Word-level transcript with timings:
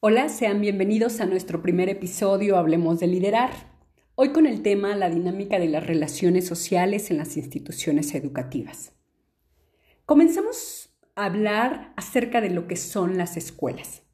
Hola, 0.00 0.28
sean 0.28 0.60
bienvenidos 0.60 1.20
a 1.20 1.26
nuestro 1.26 1.60
primer 1.60 1.88
episodio 1.88 2.56
Hablemos 2.56 3.00
de 3.00 3.08
Liderar. 3.08 3.50
Hoy 4.14 4.28
con 4.28 4.46
el 4.46 4.62
tema 4.62 4.94
La 4.94 5.10
dinámica 5.10 5.58
de 5.58 5.66
las 5.66 5.84
relaciones 5.84 6.46
sociales 6.46 7.10
en 7.10 7.16
las 7.16 7.36
instituciones 7.36 8.14
educativas. 8.14 8.92
Comenzamos 10.06 10.90
a 11.16 11.24
hablar 11.24 11.94
acerca 11.96 12.40
de 12.40 12.50
lo 12.50 12.68
que 12.68 12.76
son 12.76 13.18
las 13.18 13.36
escuelas. 13.36 14.04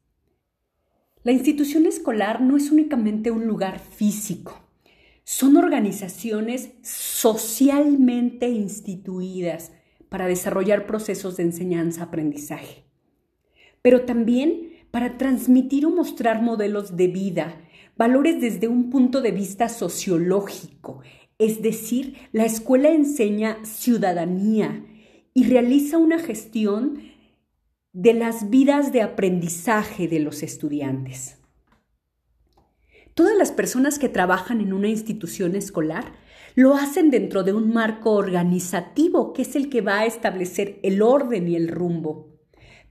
La 1.21 1.33
institución 1.33 1.85
escolar 1.85 2.41
no 2.41 2.57
es 2.57 2.71
únicamente 2.71 3.29
un 3.29 3.45
lugar 3.45 3.77
físico, 3.77 4.67
son 5.23 5.55
organizaciones 5.55 6.71
socialmente 6.81 8.49
instituidas 8.49 9.71
para 10.09 10.25
desarrollar 10.25 10.87
procesos 10.87 11.37
de 11.37 11.43
enseñanza-aprendizaje, 11.43 12.85
pero 13.83 14.01
también 14.05 14.73
para 14.95 15.17
transmitir 15.17 15.85
o 15.85 15.89
mostrar 15.89 16.41
modelos 16.41 16.95
de 16.95 17.07
vida, 17.07 17.61
valores 17.97 18.39
desde 18.39 18.69
un 18.69 18.89
punto 18.89 19.21
de 19.21 19.31
vista 19.31 19.67
sociológico, 19.67 21.01
es 21.37 21.61
decir, 21.61 22.15
la 22.31 22.45
escuela 22.45 22.91
enseña 22.91 23.57
ciudadanía 23.65 24.85
y 25.33 25.49
realiza 25.49 25.97
una 25.97 26.17
gestión 26.17 27.01
de 27.91 28.13
las 28.13 28.49
vidas 28.49 28.93
de 28.93 29.01
aprendizaje 29.01 30.07
de 30.07 30.21
los 30.21 30.43
estudiantes. 30.43 31.39
Todas 33.15 33.37
las 33.37 33.51
personas 33.51 33.99
que 33.99 34.07
trabajan 34.07 34.61
en 34.61 34.71
una 34.71 34.87
institución 34.87 35.57
escolar 35.57 36.13
lo 36.55 36.73
hacen 36.73 37.09
dentro 37.09 37.43
de 37.43 37.51
un 37.51 37.73
marco 37.73 38.13
organizativo 38.13 39.33
que 39.33 39.41
es 39.41 39.57
el 39.57 39.67
que 39.67 39.81
va 39.81 39.99
a 39.99 40.05
establecer 40.05 40.79
el 40.83 41.01
orden 41.01 41.49
y 41.49 41.57
el 41.57 41.67
rumbo. 41.67 42.29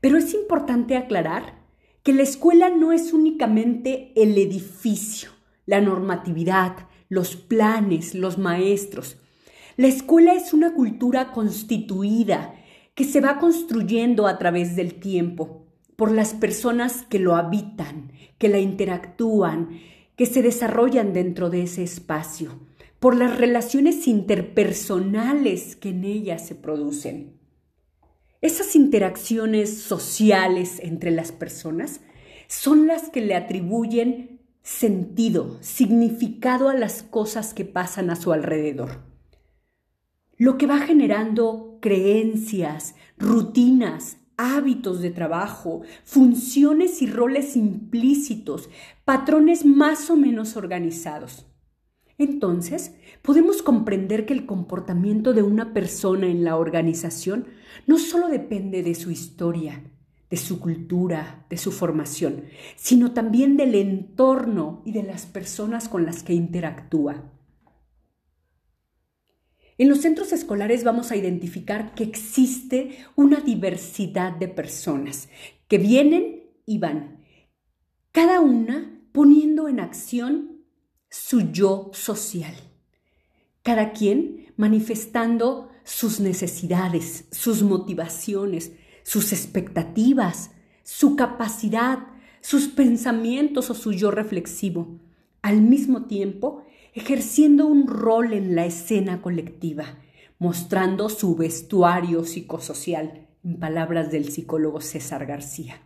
Pero 0.02 0.19
es 0.19 0.35
importante 0.35 0.99
aclarar 0.99 1.63
que 2.05 2.13
la 2.13 2.23
escuela 2.23 2.69
no 2.69 2.93
es 2.93 3.15
únicamente 3.15 4.13
el 4.15 4.37
edificio, 4.37 5.30
la 5.65 5.80
normatividad, 5.80 6.87
los 7.09 7.35
planes, 7.35 8.15
los 8.15 8.37
maestros. 8.37 9.16
La 9.79 9.87
escuela 9.87 10.35
es 10.35 10.52
una 10.52 10.74
cultura 10.74 11.33
constituida 11.33 12.55
que 12.95 13.05
se 13.05 13.23
va 13.23 13.38
construyendo 13.38 14.27
a 14.27 14.37
través 14.37 14.77
del 14.77 14.96
tiempo 14.96 15.65
por 15.96 16.13
las 16.13 16.35
personas 16.35 17.05
que 17.09 17.19
lo 17.19 17.37
habitan, 17.37 18.13
que 18.37 18.51
la 18.51 18.59
interactúan, 18.59 19.80
que 20.15 20.27
se 20.27 20.43
desarrollan 20.43 21.15
dentro 21.15 21.49
de 21.49 21.63
ese 21.63 21.83
espacio, 21.83 22.61
por 23.01 23.16
las 23.16 23.39
relaciones 23.39 24.07
interpersonales 24.09 25.74
que 25.74 25.89
en 25.89 26.05
ella 26.05 26.39
se 26.39 26.55
producen. 26.55 27.43
Esas 28.45 28.76
interacciones 28.76 29.80
sociales 29.80 30.78
entre 30.82 31.10
las 31.10 31.32
personas 31.32 32.02
son 32.46 32.87
las 32.87 33.09
que 33.09 33.23
le 33.23 33.37
atribuyen 33.37 34.42
sentido, 34.62 35.56
significado 35.62 36.68
a 36.68 36.74
las 36.74 37.02
cosas 37.02 37.54
que 37.54 37.65
pasan 37.65 38.10
a 38.10 38.16
su 38.16 38.34
alrededor. 38.34 38.98
Lo 40.37 40.59
que 40.59 40.66
va 40.66 40.80
generando 40.80 41.78
creencias, 41.80 42.96
rutinas, 43.16 44.18
hábitos 44.37 45.00
de 45.00 45.09
trabajo, 45.09 45.80
funciones 46.04 47.00
y 47.00 47.06
roles 47.06 47.56
implícitos, 47.56 48.68
patrones 49.06 49.65
más 49.65 50.10
o 50.10 50.16
menos 50.16 50.59
organizados. 50.59 51.46
Entonces, 52.18 52.95
podemos 53.23 53.62
comprender 53.62 54.24
que 54.24 54.34
el 54.34 54.46
comportamiento 54.46 55.32
de 55.32 55.43
una 55.43 55.73
persona 55.73 56.26
en 56.26 56.45
la 56.45 56.56
organización 56.56 57.46
no 57.87 57.98
solo 57.98 58.29
depende 58.29 58.82
de 58.82 58.95
su 58.95 59.10
historia, 59.10 59.82
de 60.30 60.37
su 60.37 60.60
cultura, 60.60 61.45
de 61.51 61.56
su 61.56 61.73
formación, 61.73 62.45
sino 62.76 63.12
también 63.12 63.56
del 63.56 63.74
entorno 63.74 64.82
y 64.84 64.93
de 64.93 65.03
las 65.03 65.26
personas 65.26 65.88
con 65.88 66.06
las 66.06 66.22
que 66.22 66.34
interactúa. 66.34 67.31
En 69.77 69.89
los 69.89 70.03
centros 70.03 70.33
escolares 70.33 70.84
vamos 70.84 71.10
a 71.10 71.16
identificar 71.16 71.94
que 71.94 72.05
existe 72.05 72.97
una 73.16 73.41
diversidad 73.41 74.33
de 74.33 74.47
personas 74.47 75.28
que 75.66 75.78
vienen 75.78 76.44
y 76.65 76.78
van, 76.78 77.25
cada 78.12 78.41
una 78.41 79.00
poniendo 79.10 79.69
en 79.69 79.81
acción 79.81 80.53
su 81.15 81.53
yo 81.53 81.91
social. 81.93 82.55
Cada 83.63 83.93
quien 83.93 84.53
manifestando 84.57 85.71
sus 85.85 86.19
necesidades, 86.19 87.27
sus 87.31 87.63
motivaciones, 87.63 88.73
sus 89.05 89.33
expectativas, 89.33 90.51
su 90.83 91.15
capacidad, 91.15 92.01
sus 92.41 92.67
pensamientos 92.67 93.71
o 93.71 93.75
su 93.75 93.93
yo 93.93 94.11
reflexivo, 94.11 94.99
al 95.41 95.63
mismo 95.63 96.07
tiempo 96.07 96.65
ejerciendo 96.95 97.67
un 97.67 97.87
rol 97.87 98.33
en 98.33 98.57
la 98.57 98.67
escena 98.67 99.23
colectiva, 99.23 100.01
mostrando 100.41 101.09
su 101.09 101.37
vestuario 101.37 102.25
psicosocial, 102.25 103.29
en 103.45 103.61
palabras 103.61 104.11
del 104.11 104.33
psicólogo 104.33 104.81
César 104.81 105.27
García, 105.27 105.81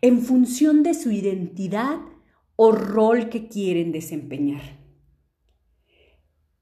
en 0.00 0.22
función 0.22 0.82
de 0.82 0.94
su 0.94 1.12
identidad 1.12 2.00
o 2.62 2.72
rol 2.72 3.30
que 3.30 3.48
quieren 3.48 3.90
desempeñar. 3.90 4.60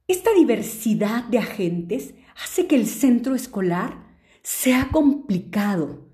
Esta 0.07 0.33
diversidad 0.33 1.25
de 1.25 1.39
agentes 1.39 2.15
hace 2.41 2.69
que 2.69 2.77
el 2.77 2.87
centro 2.87 3.35
escolar 3.35 4.07
sea 4.43 4.91
complicado, 4.93 6.07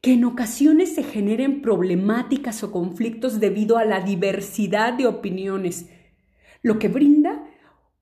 que 0.00 0.12
en 0.12 0.24
ocasiones 0.24 0.94
se 0.94 1.02
generen 1.02 1.62
problemáticas 1.62 2.62
o 2.62 2.70
conflictos 2.70 3.40
debido 3.40 3.76
a 3.76 3.84
la 3.84 4.02
diversidad 4.02 4.92
de 4.92 5.08
opiniones, 5.08 5.86
lo 6.62 6.78
que 6.78 6.86
brinda 6.86 7.44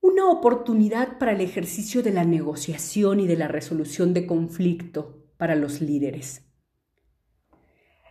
una 0.02 0.28
oportunidad 0.28 1.16
para 1.16 1.32
el 1.32 1.40
ejercicio 1.40 2.02
de 2.02 2.10
la 2.10 2.24
negociación 2.24 3.20
y 3.20 3.26
de 3.26 3.38
la 3.38 3.48
resolución 3.48 4.12
de 4.12 4.26
conflicto 4.26 5.24
para 5.38 5.56
los 5.56 5.80
líderes. 5.80 6.42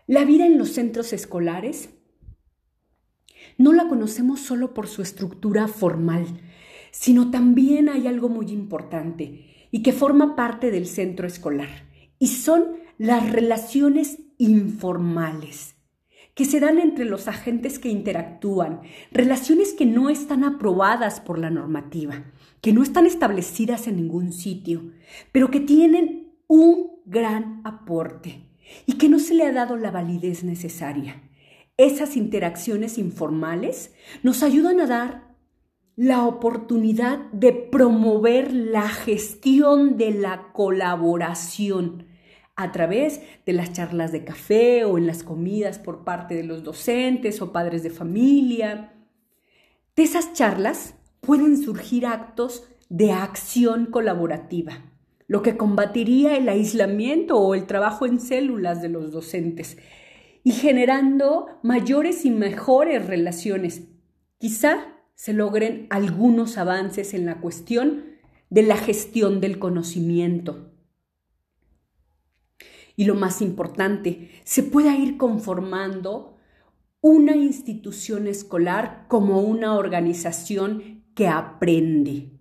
La 0.08 0.26
vida 0.26 0.48
en 0.48 0.58
los 0.58 0.70
centros 0.70 1.14
escolares 1.14 2.01
no 3.58 3.74
la 3.74 3.88
conocemos 3.88 4.40
solo 4.40 4.74
por 4.74 4.88
su 4.88 5.02
estructura 5.02 5.68
formal, 5.68 6.26
sino 6.92 7.32
también 7.32 7.90
hay 7.90 8.08
algo 8.08 8.30
muy 8.30 8.48
importante 8.52 9.68
y 9.72 9.84
que 9.84 9.94
forma 9.94 10.36
parte 10.36 10.72
del 10.72 10.88
centro 10.88 11.28
escolar, 11.28 11.88
y 12.20 12.28
son 12.28 12.76
las 12.98 13.32
relaciones 13.32 14.20
informales 14.38 15.76
que 16.36 16.46
se 16.46 16.60
dan 16.60 16.80
entre 16.80 17.06
los 17.06 17.28
agentes 17.28 17.78
que 17.78 17.90
interactúan, 17.90 18.82
relaciones 19.12 19.74
que 19.74 19.86
no 19.86 20.10
están 20.10 20.44
aprobadas 20.44 21.20
por 21.20 21.38
la 21.38 21.50
normativa, 21.50 22.26
que 22.62 22.74
no 22.74 22.84
están 22.84 23.06
establecidas 23.06 23.88
en 23.88 23.98
ningún 23.98 24.32
sitio, 24.32 24.92
pero 25.32 25.52
que 25.52 25.60
tienen 25.60 26.34
un 26.48 27.02
gran 27.06 27.62
aporte 27.64 28.48
y 28.86 28.94
que 28.94 29.10
no 29.10 29.20
se 29.20 29.34
le 29.34 29.46
ha 29.46 29.52
dado 29.52 29.78
la 29.78 29.92
validez 29.92 30.44
necesaria 30.44 31.22
esas 31.86 32.18
interacciones 32.18 32.98
informales 32.98 33.94
nos 34.24 34.44
ayudan 34.44 34.80
a 34.80 34.88
dar 34.88 35.32
la 35.96 36.26
oportunidad 36.26 37.20
de 37.32 37.52
promover 37.52 38.54
la 38.54 38.88
gestión 38.90 39.98
de 39.98 40.12
la 40.12 40.52
colaboración 40.54 42.08
a 42.56 42.72
través 42.72 43.22
de 43.46 43.54
las 43.54 43.74
charlas 43.74 44.12
de 44.12 44.24
café 44.24 44.86
o 44.86 44.98
en 44.98 45.08
las 45.08 45.24
comidas 45.24 45.80
por 45.80 46.04
parte 46.04 46.36
de 46.36 46.44
los 46.44 46.64
docentes 46.64 47.42
o 47.42 47.52
padres 47.52 47.84
de 47.84 47.90
familia. 47.90 48.94
De 49.96 50.04
esas 50.04 50.34
charlas 50.34 50.96
pueden 51.20 51.62
surgir 51.62 52.06
actos 52.06 52.68
de 52.90 53.12
acción 53.12 53.86
colaborativa, 53.86 54.84
lo 55.28 55.42
que 55.42 55.58
combatiría 55.58 56.36
el 56.36 56.50
aislamiento 56.50 57.38
o 57.38 57.56
el 57.56 57.66
trabajo 57.66 58.06
en 58.06 58.20
células 58.20 58.82
de 58.82 58.90
los 58.90 59.12
docentes 59.12 59.78
y 60.44 60.52
generando 60.52 61.48
mayores 61.62 62.26
y 62.26 62.32
mejores 62.32 63.06
relaciones. 63.06 63.84
Quizá 64.38 64.98
se 65.14 65.34
logren 65.34 65.88
algunos 65.90 66.58
avances 66.58 67.14
en 67.14 67.26
la 67.26 67.40
cuestión 67.40 68.06
de 68.50 68.64
la 68.64 68.76
gestión 68.76 69.40
del 69.40 69.60
conocimiento. 69.60 70.74
Y 72.96 73.06
lo 73.06 73.16
más 73.16 73.42
importante, 73.42 74.32
se 74.44 74.64
pueda 74.64 74.96
ir 74.96 75.18
conformando 75.18 76.38
una 77.02 77.36
institución 77.36 78.28
escolar 78.28 79.06
como 79.08 79.42
una 79.42 79.76
organización 79.76 81.04
que 81.16 81.28
aprende. 81.28 82.32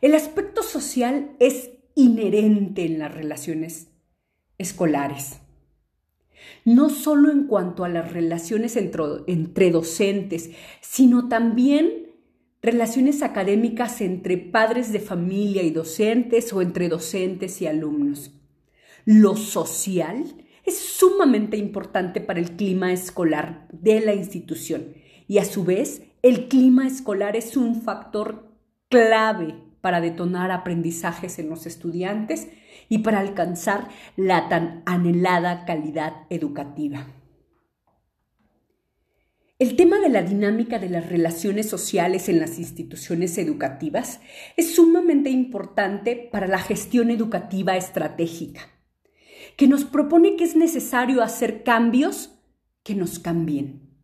El 0.00 0.14
aspecto 0.14 0.62
social 0.62 1.36
es 1.38 1.70
inherente 1.94 2.84
en 2.84 2.98
las 2.98 3.14
relaciones 3.14 3.88
escolares 4.58 5.40
no 6.64 6.90
solo 6.90 7.30
en 7.30 7.46
cuanto 7.46 7.84
a 7.84 7.88
las 7.88 8.12
relaciones 8.12 8.76
entre, 8.76 9.70
docentes, 9.70 10.50
sino 10.80 11.28
también 11.28 12.08
relaciones 12.60 13.22
académicas 13.22 14.00
entre 14.00 14.36
padres 14.36 14.92
de 14.92 15.00
familia 15.00 15.62
y 15.62 15.70
docentes 15.70 16.52
o 16.52 16.62
entre 16.62 16.88
docentes 16.88 17.62
y 17.62 17.66
alumnos. 17.66 18.32
Lo 19.04 19.36
social 19.36 20.24
es 20.64 20.78
sumamente 20.78 21.56
importante 21.56 22.20
para 22.20 22.40
el 22.40 22.56
clima 22.56 22.92
escolar 22.92 23.66
de 23.72 24.00
la 24.00 24.14
institución 24.14 24.94
y 25.26 25.38
a 25.38 25.44
su 25.44 25.64
vez 25.64 26.02
el 26.22 26.48
clima 26.48 26.86
escolar 26.86 27.36
es 27.36 27.56
un 27.56 27.82
factor 27.82 28.52
clave 28.88 29.67
para 29.80 30.00
detonar 30.00 30.50
aprendizajes 30.50 31.38
en 31.38 31.48
los 31.48 31.66
estudiantes 31.66 32.48
y 32.88 32.98
para 32.98 33.20
alcanzar 33.20 33.88
la 34.16 34.48
tan 34.48 34.82
anhelada 34.86 35.64
calidad 35.64 36.26
educativa. 36.30 37.06
El 39.60 39.74
tema 39.74 39.98
de 39.98 40.08
la 40.08 40.22
dinámica 40.22 40.78
de 40.78 40.88
las 40.88 41.08
relaciones 41.08 41.68
sociales 41.68 42.28
en 42.28 42.38
las 42.38 42.60
instituciones 42.60 43.36
educativas 43.38 44.20
es 44.56 44.76
sumamente 44.76 45.30
importante 45.30 46.28
para 46.30 46.46
la 46.46 46.60
gestión 46.60 47.10
educativa 47.10 47.76
estratégica, 47.76 48.60
que 49.56 49.66
nos 49.66 49.84
propone 49.84 50.36
que 50.36 50.44
es 50.44 50.54
necesario 50.54 51.24
hacer 51.24 51.64
cambios 51.64 52.38
que 52.84 52.94
nos 52.94 53.18
cambien, 53.18 53.96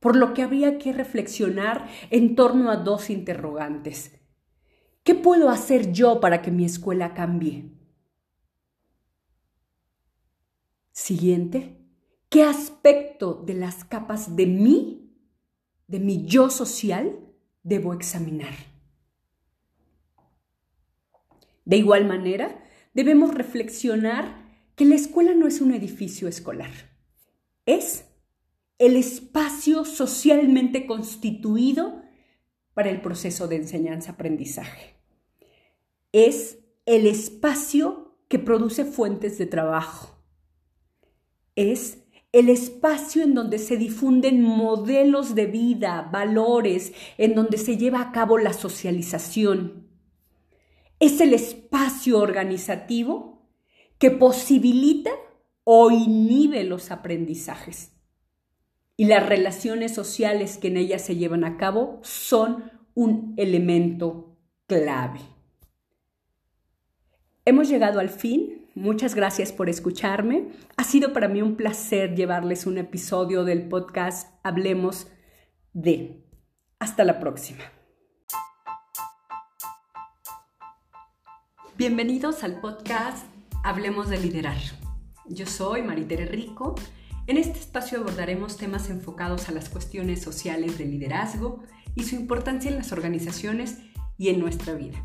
por 0.00 0.16
lo 0.16 0.34
que 0.34 0.42
habría 0.42 0.78
que 0.78 0.92
reflexionar 0.92 1.88
en 2.10 2.34
torno 2.34 2.68
a 2.68 2.78
dos 2.78 3.08
interrogantes. 3.08 4.17
¿Qué 5.08 5.14
puedo 5.14 5.48
hacer 5.48 5.90
yo 5.90 6.20
para 6.20 6.42
que 6.42 6.50
mi 6.50 6.66
escuela 6.66 7.14
cambie? 7.14 7.72
Siguiente. 10.92 11.78
¿Qué 12.28 12.42
aspecto 12.42 13.32
de 13.32 13.54
las 13.54 13.86
capas 13.86 14.36
de 14.36 14.44
mí, 14.44 15.16
de 15.86 15.98
mi 15.98 16.26
yo 16.26 16.50
social, 16.50 17.20
debo 17.62 17.94
examinar? 17.94 18.52
De 21.64 21.78
igual 21.78 22.06
manera, 22.06 22.62
debemos 22.92 23.34
reflexionar 23.34 24.44
que 24.74 24.84
la 24.84 24.96
escuela 24.96 25.32
no 25.32 25.46
es 25.46 25.62
un 25.62 25.72
edificio 25.72 26.28
escolar, 26.28 26.72
es 27.64 28.04
el 28.76 28.94
espacio 28.94 29.86
socialmente 29.86 30.86
constituido 30.86 32.02
para 32.74 32.90
el 32.90 33.00
proceso 33.00 33.48
de 33.48 33.56
enseñanza-aprendizaje. 33.56 34.97
Es 36.12 36.58
el 36.86 37.06
espacio 37.06 38.16
que 38.28 38.38
produce 38.38 38.84
fuentes 38.84 39.36
de 39.38 39.46
trabajo. 39.46 40.16
Es 41.54 41.98
el 42.32 42.48
espacio 42.48 43.22
en 43.22 43.34
donde 43.34 43.58
se 43.58 43.76
difunden 43.76 44.42
modelos 44.42 45.34
de 45.34 45.46
vida, 45.46 46.08
valores, 46.12 46.92
en 47.16 47.34
donde 47.34 47.58
se 47.58 47.76
lleva 47.76 48.00
a 48.00 48.12
cabo 48.12 48.38
la 48.38 48.52
socialización. 48.52 49.88
Es 51.00 51.20
el 51.20 51.34
espacio 51.34 52.18
organizativo 52.18 53.46
que 53.98 54.10
posibilita 54.10 55.10
o 55.64 55.90
inhibe 55.90 56.64
los 56.64 56.90
aprendizajes. 56.90 57.92
Y 58.96 59.06
las 59.06 59.26
relaciones 59.26 59.94
sociales 59.94 60.58
que 60.58 60.68
en 60.68 60.76
ella 60.76 60.98
se 60.98 61.16
llevan 61.16 61.44
a 61.44 61.56
cabo 61.56 62.00
son 62.02 62.72
un 62.94 63.34
elemento 63.36 64.36
clave. 64.66 65.20
Hemos 67.48 67.70
llegado 67.70 67.98
al 67.98 68.10
fin 68.10 68.68
Muchas 68.74 69.14
gracias 69.14 69.52
por 69.52 69.70
escucharme. 69.70 70.50
Ha 70.76 70.84
sido 70.84 71.14
para 71.14 71.28
mí 71.28 71.40
un 71.40 71.56
placer 71.56 72.14
llevarles 72.14 72.66
un 72.66 72.76
episodio 72.76 73.42
del 73.42 73.66
podcast 73.70 74.34
Hablemos 74.44 75.06
de. 75.72 76.22
Hasta 76.78 77.04
la 77.04 77.20
próxima. 77.20 77.64
Bienvenidos 81.78 82.44
al 82.44 82.60
podcast 82.60 83.26
Hablemos 83.64 84.10
de 84.10 84.18
Liderar. 84.18 84.58
Yo 85.26 85.46
soy 85.46 85.80
Maritere 85.80 86.26
Rico. 86.26 86.74
En 87.26 87.38
este 87.38 87.58
espacio 87.58 88.00
abordaremos 88.00 88.58
temas 88.58 88.90
enfocados 88.90 89.48
a 89.48 89.52
las 89.52 89.70
cuestiones 89.70 90.20
sociales 90.20 90.76
del 90.76 90.90
liderazgo 90.90 91.62
y 91.94 92.04
su 92.04 92.14
importancia 92.14 92.70
en 92.70 92.76
las 92.76 92.92
organizaciones 92.92 93.78
y 94.18 94.28
en 94.28 94.38
nuestra 94.38 94.74
vida. 94.74 95.02